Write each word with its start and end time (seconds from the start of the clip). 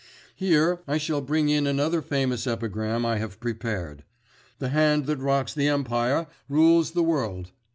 Here 0.35 0.81
I 0.87 0.97
shall 0.97 1.21
bring 1.21 1.49
in 1.49 1.67
another 1.67 2.01
famous 2.01 2.47
epigram 2.47 3.05
I 3.05 3.19
have 3.19 3.39
prepared. 3.39 4.03
'The 4.57 4.69
Hand 4.69 5.05
that 5.05 5.19
rocks 5.19 5.53
the 5.53 5.67
Empire 5.67 6.25
rules 6.49 6.93
the 6.93 7.03
World. 7.03 7.51